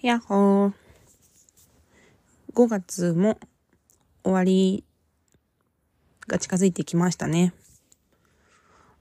[0.00, 0.72] やっほー。
[2.54, 3.36] 5月も
[4.22, 4.84] 終わり
[6.28, 7.52] が近づいてきましたね。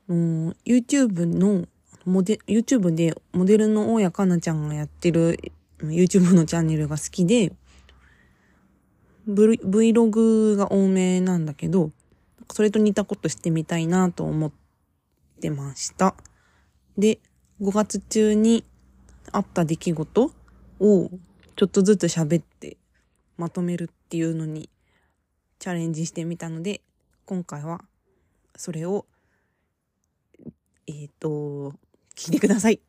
[0.10, 1.68] YouTube の
[2.06, 5.40] モデ、YouTube でモデルの大谷かなちゃんがやってる
[5.82, 7.54] YouTube のチャンネルが好きで、
[9.30, 11.92] Vlog が多めなんだけど、
[12.52, 14.52] それと似たことしてみたいなと思っ
[15.42, 16.16] てました。
[16.98, 17.20] で、
[17.62, 18.66] 5月中に
[19.32, 20.32] あった出来事
[20.80, 21.10] を
[21.56, 22.78] ちょっとずつ喋って
[23.38, 24.70] まとめるっていうのに
[25.60, 26.82] チャレンジしてみたので、
[27.26, 27.82] 今回は
[28.56, 29.06] それを、
[30.88, 31.74] えっ、ー、と、
[32.16, 32.80] 聞いてください。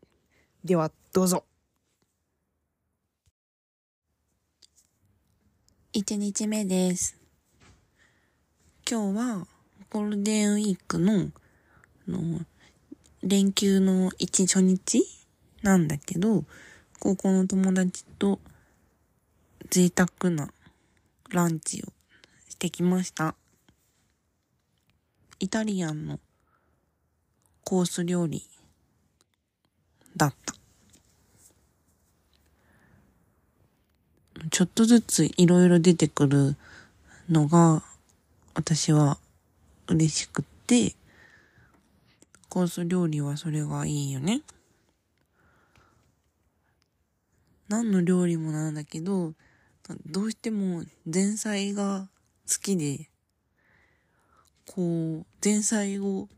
[0.64, 1.44] では、どうぞ。
[5.94, 7.18] 1日目です。
[8.88, 9.46] 今日は
[9.90, 11.30] ゴールデンウィークの
[12.06, 12.40] の
[13.22, 15.02] 連休の一初日
[15.62, 16.44] なんだけど、
[17.00, 18.40] 高校の友達と
[19.70, 20.48] 贅沢な
[21.30, 21.92] ランチを
[22.48, 23.36] してきました。
[25.38, 26.18] イタリアンの
[27.62, 28.42] コース料理
[30.16, 30.54] だった。
[34.50, 36.56] ちょっとずついろいろ出てくる
[37.30, 37.84] のが
[38.54, 39.18] 私は
[39.86, 40.94] 嬉しくって、
[42.48, 44.42] コース料理はそれがいいよね。
[47.68, 49.34] 何の料理もなんだけど、
[50.06, 52.08] どうしても前菜が
[52.50, 53.10] 好きで、
[54.66, 56.28] こう、前菜を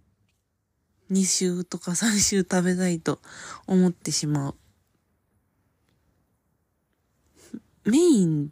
[1.10, 3.20] 2週とか3週食べたいと
[3.66, 4.54] 思ってしまう。
[7.84, 8.48] メインっ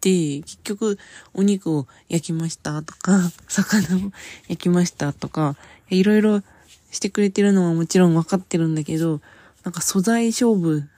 [0.00, 0.98] て結局
[1.34, 4.12] お肉を焼きましたとか、 魚を
[4.48, 5.56] 焼きましたとか、
[5.88, 6.42] いろいろ
[6.90, 9.20] してくれてるのはもちろんわかってるんだけど、
[9.64, 10.88] なんか素材勝負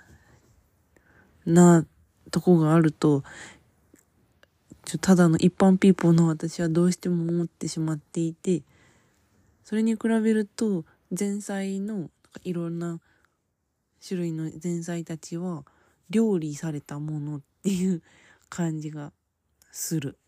[1.47, 1.85] な
[2.31, 3.23] とこがあると、
[4.85, 8.62] ちょただの一般ピーポーの私はどうしても思ってしまっていて、
[9.65, 10.84] それに比べると
[11.19, 12.11] 前菜の
[12.43, 13.00] いろんな
[14.06, 15.65] 種類の前菜たちは
[16.11, 18.03] 料理されたものっていう
[18.49, 19.12] 感じが
[19.71, 20.19] する。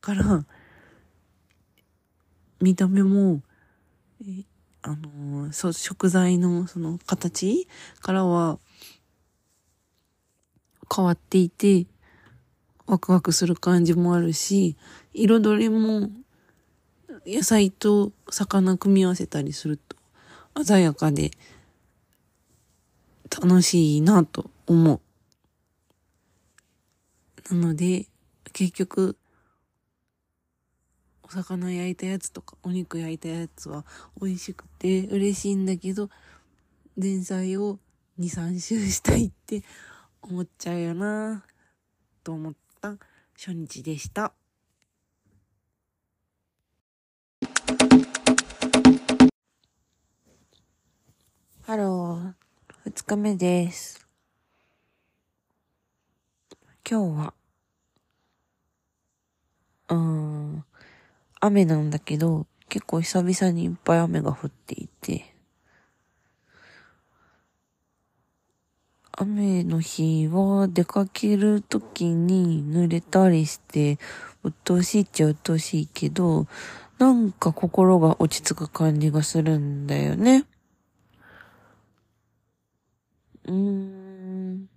[0.00, 0.44] から、
[2.60, 3.42] 見た目も、
[4.82, 7.68] あのそ食材のその形
[8.00, 8.58] からは
[10.94, 11.86] 変わっていて、
[12.86, 14.76] ワクワクする感じもあるし、
[15.12, 16.10] 彩りも
[17.26, 19.96] 野菜と魚組み合わせたりすると
[20.64, 21.30] 鮮やかで
[23.30, 25.00] 楽しいなと思う。
[27.54, 28.06] なので、
[28.52, 29.16] 結局、
[31.22, 33.84] お魚焼いたやつとかお肉焼いたやつは
[34.20, 36.08] 美味しくて嬉しいんだけど、
[36.96, 37.78] 前菜を
[38.18, 39.62] 2、3周したいって
[40.22, 41.44] 思っちゃうよな
[42.22, 42.96] と思った
[43.34, 44.32] 初日でした。
[51.62, 52.32] ハロー、
[52.84, 54.06] 二日目です。
[56.90, 57.34] 今日は、
[59.90, 60.64] うん、
[61.40, 65.34] 雨なんだけど、結構久々にいっぱい雨が降っていて、
[69.20, 73.98] 雨の日は出かけるときに濡れたりして、
[74.44, 76.46] 鬱陶しいっちゃ鬱陶しいけど、
[76.98, 80.44] なんか心が落ち着く感じがするんだよね。
[83.46, 84.68] うーん。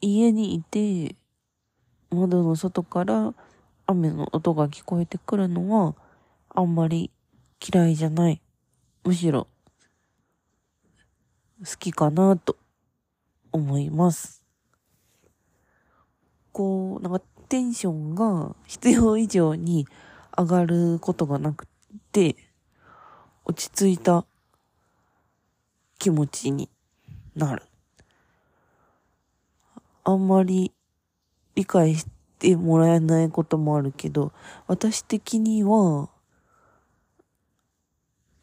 [0.00, 1.16] 家にいて、
[2.10, 3.34] 窓の外から
[3.88, 5.96] 雨の音が聞こえてくるのは、
[6.50, 7.10] あんまり
[7.60, 8.40] 嫌いじゃない。
[9.02, 9.48] むしろ
[11.64, 12.56] 好きかなと
[13.50, 14.42] 思います。
[16.52, 19.86] こう、なんかテンションが必要以上に
[20.36, 21.66] 上がることがなく
[22.12, 22.36] て、
[23.44, 24.26] 落ち着いた
[25.98, 26.68] 気持ちに
[27.34, 27.62] なる。
[30.04, 30.72] あんまり
[31.54, 32.06] 理解し
[32.38, 34.32] てもらえないこともあるけど、
[34.66, 36.10] 私的には、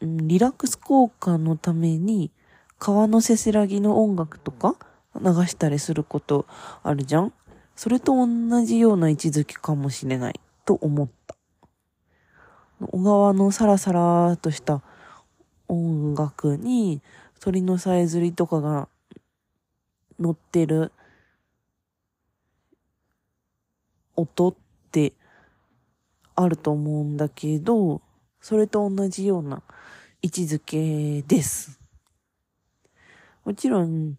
[0.00, 2.32] リラックス効果のために
[2.84, 4.76] 川のせせらぎの音楽とか
[5.18, 6.44] 流したりすること
[6.82, 7.32] あるじゃん？
[7.74, 11.34] それと同じような位置づけかもしれないと思った。
[12.80, 14.82] 小川のサラサラとした
[15.66, 17.00] 音楽に
[17.40, 18.90] 鳥のさえずりとかが
[20.20, 20.92] 乗ってる
[24.14, 24.54] 音っ
[24.92, 25.14] て
[26.34, 28.02] あると思うんだけど、
[28.42, 29.62] それと同じような
[30.20, 31.80] 位置づけです。
[33.44, 34.16] もちろん、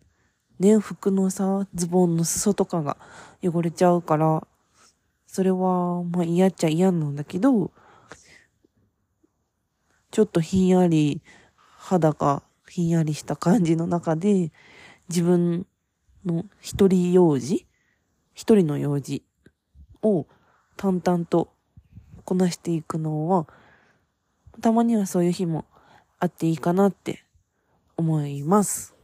[0.59, 2.97] ね、服のさ、ズボンの裾とかが
[3.43, 4.47] 汚れちゃうから、
[5.25, 7.71] それは、まあ嫌っちゃ嫌なんだけど、
[10.11, 11.21] ちょっとひんやり、
[11.55, 14.51] 肌がひんやりした感じの中で、
[15.09, 15.65] 自分
[16.25, 17.67] の一人用事
[18.33, 19.23] 一人の用事
[20.01, 20.27] を
[20.77, 21.51] 淡々と
[22.23, 23.47] こなしていくのは、
[24.61, 25.65] たまにはそういう日も
[26.19, 27.23] あっていいかなって
[27.97, 28.94] 思います。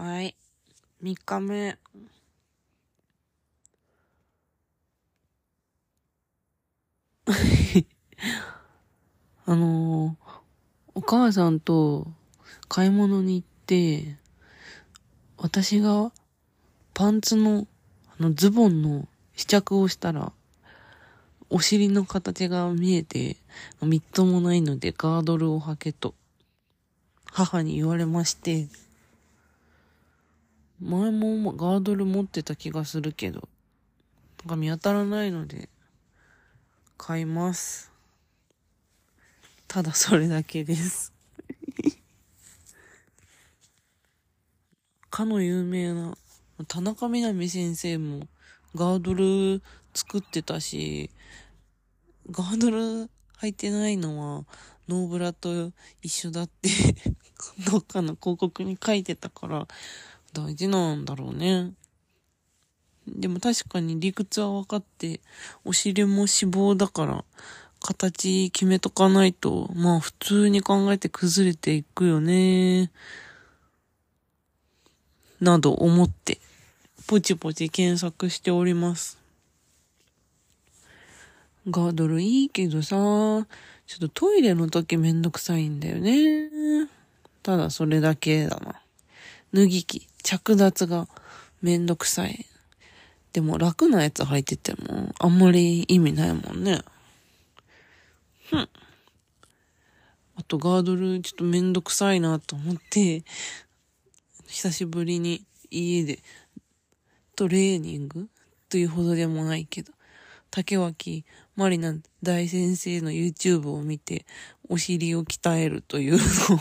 [0.00, 0.34] はい。
[1.02, 1.78] 3日目。
[9.44, 10.40] あのー、
[10.94, 12.10] お母さんと
[12.66, 14.16] 買い物に行って、
[15.36, 16.12] 私が
[16.94, 17.66] パンツの、
[18.18, 19.06] あの、ズボンの
[19.36, 20.32] 試着をしたら、
[21.50, 23.36] お尻の形が見えて、
[23.82, 26.14] みっともないのでガードルを履けと、
[27.26, 28.66] 母に言われまして、
[30.80, 33.48] 前もガードル持ってた気がするけど、
[34.44, 35.68] なんか見当たらないので、
[36.96, 37.92] 買います。
[39.68, 41.12] ただそれだけです
[45.10, 46.18] かの有名な
[46.66, 48.26] 田中みな実先生も
[48.74, 49.62] ガードル
[49.94, 51.10] 作ってたし、
[52.30, 54.44] ガードル履いてないのは
[54.88, 55.72] ノーブラと
[56.02, 56.68] 一緒だって
[57.70, 59.68] どっかの広告に書いてたから
[60.32, 61.72] 大事なんだろうね。
[63.06, 65.20] でも確かに理屈は分かって、
[65.64, 67.24] お尻も脂肪だから、
[67.80, 72.90] 形決めとかないと、まあ普通に考えて崩れていくよね。
[75.40, 76.38] など思って、
[77.06, 79.18] ポチポチ検索しております。
[81.68, 83.44] ガードルいいけどさ、ちょ
[83.96, 86.88] っとトイレの時めんどくさいんだよね。
[87.42, 88.80] ただそれだけだな。
[89.52, 91.08] 脱ぎ着、着脱が
[91.62, 92.46] めんどくさい。
[93.32, 96.82] でも楽なやつ履いててもあんまり意味ないもんね。
[98.48, 98.68] ふん。
[100.36, 103.22] あとガードルちょっとめんどくさいなと思って、
[104.46, 106.18] 久しぶりに家で
[107.36, 108.28] トレーニング
[108.68, 109.92] というほどでもないけど、
[110.50, 111.24] 竹脇
[111.56, 114.26] まりな大先生の YouTube を見て、
[114.68, 116.60] お尻を鍛えるというのを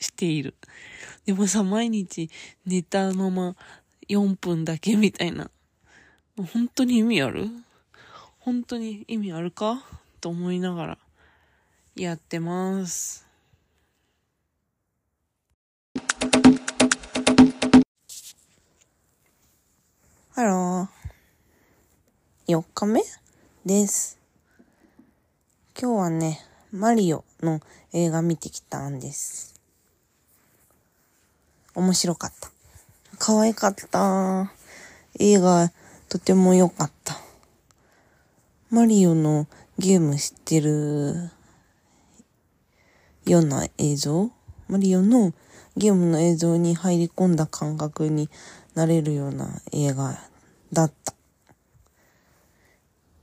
[0.00, 0.54] している。
[1.26, 2.30] でもさ、毎日
[2.66, 3.54] 寝たまま
[4.08, 5.50] 4分だけみたいな。
[6.36, 7.48] 本当に意味ある？
[8.38, 9.84] 本当に意味あるか？
[10.20, 10.98] と思いながら
[11.94, 13.26] やってます。
[20.30, 22.52] ハロー。
[22.52, 23.02] 4日目
[23.64, 24.18] です。
[25.80, 26.40] 今日はね、
[26.72, 27.60] マリオの
[27.92, 29.49] 映画見てきたんです。
[31.74, 32.50] 面白かった。
[33.18, 34.52] 可愛かった。
[35.18, 35.70] 映画、
[36.08, 37.16] とても良かった。
[38.70, 39.46] マリオの
[39.78, 41.30] ゲーム知ってる
[43.24, 44.30] ような映像？
[44.68, 45.32] マリオの
[45.76, 48.28] ゲームの映像に入り込んだ感覚に
[48.74, 50.18] なれるような映画
[50.72, 51.14] だった。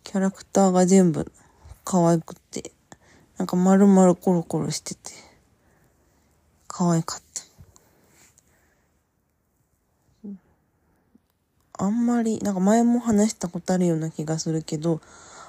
[0.04, 1.32] キャラクターが全部
[1.84, 2.72] 可愛くて、
[3.38, 5.12] なんか丸々コロコロしてて、
[6.68, 7.47] 可愛かった。
[11.74, 15.02] あんまり、なんか前も話したことあるような気がするけど、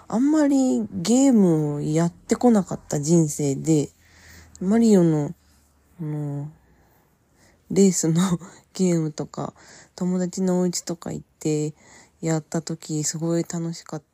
[0.08, 3.90] あんまりゲームをやってこなかった人生で、
[4.60, 5.34] マリオの、
[6.00, 6.50] あの、
[7.70, 8.20] レースの
[8.74, 9.54] ゲームとか、
[9.94, 11.74] 友達のお家とか行って
[12.20, 14.08] やった時、すごい楽しかった。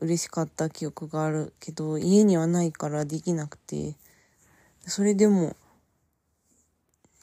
[0.00, 3.96] 嬉しかった記憶があるけど、家にはないからできなくて、
[4.86, 5.56] それでも、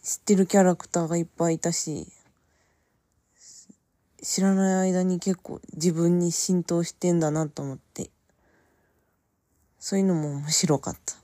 [0.05, 2.05] 知ってるキャラクターがいっぱいいたし、
[4.21, 8.11] 知らない間に結構自分に浸透してんだなと思って、
[9.79, 11.15] そういうのも面白かった。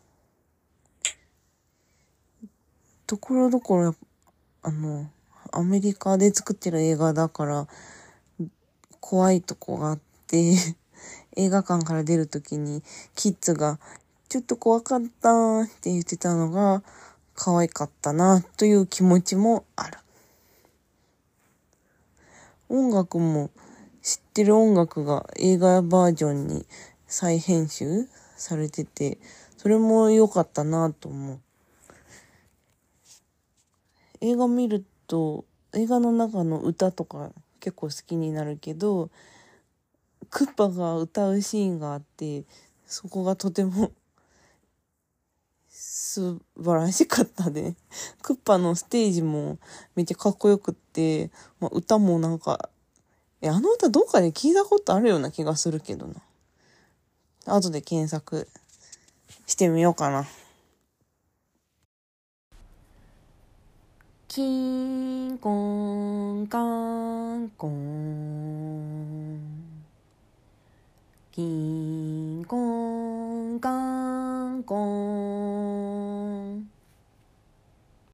[3.05, 3.95] ところどころ、
[4.63, 5.11] あの、
[5.51, 7.67] アメリカで作ってる映画だから、
[8.99, 10.55] 怖いとこがあって
[11.37, 12.81] 映画館から出るときに、
[13.13, 13.79] キッズが、
[14.27, 16.81] ちょっと怖かったって言ってたのが、
[17.43, 19.97] 可愛かったな、という気持ちもある。
[22.69, 23.49] 音楽も
[24.03, 26.67] 知ってる音楽が映画バージョンに
[27.07, 28.07] 再編集
[28.37, 29.17] されてて、
[29.57, 31.39] それも良かったなと思う。
[34.19, 35.43] 映画見ると、
[35.73, 39.09] 映画の中の歌とか結構好きになるけど、
[40.29, 42.43] クッパが歌うシーンがあって、
[42.85, 43.91] そこがとても
[45.93, 47.75] 素晴らしかったで。
[48.23, 49.57] クッパのステージも
[49.93, 51.29] めっちゃかっこよくって、
[51.59, 52.69] まあ、歌もなんか、
[53.41, 56.23] え、あの歌どっかで聞いたことあるような気がするけどな。
[57.45, 58.47] 後で検索
[59.45, 60.25] してみようかな。
[64.29, 66.57] キンコンカ
[67.35, 69.50] ンコン
[71.33, 73.69] キンコンカ
[74.49, 76.40] ンコン。